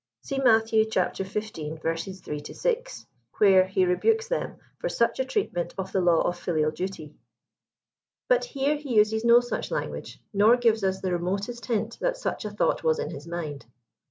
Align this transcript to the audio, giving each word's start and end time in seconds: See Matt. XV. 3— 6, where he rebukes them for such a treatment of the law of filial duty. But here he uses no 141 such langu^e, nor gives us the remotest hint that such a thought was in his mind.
See 0.23 0.39
Matt. 0.39 0.69
XV. 0.69 0.89
3— 0.89 2.41
6, 2.53 3.05
where 3.37 3.67
he 3.67 3.85
rebukes 3.85 4.27
them 4.27 4.55
for 4.79 4.89
such 4.89 5.19
a 5.19 5.25
treatment 5.25 5.75
of 5.77 5.91
the 5.91 6.01
law 6.01 6.21
of 6.23 6.39
filial 6.39 6.71
duty. 6.71 7.13
But 8.27 8.45
here 8.45 8.77
he 8.77 8.95
uses 8.95 9.23
no 9.23 9.35
141 9.35 9.43
such 9.43 9.69
langu^e, 9.69 10.17
nor 10.33 10.57
gives 10.57 10.83
us 10.83 11.01
the 11.01 11.11
remotest 11.13 11.67
hint 11.67 11.99
that 12.01 12.17
such 12.17 12.45
a 12.45 12.49
thought 12.49 12.83
was 12.83 12.97
in 12.97 13.11
his 13.11 13.27
mind. 13.27 13.67